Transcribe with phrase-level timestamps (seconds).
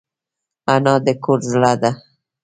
[0.73, 1.91] انا د کور زړه ده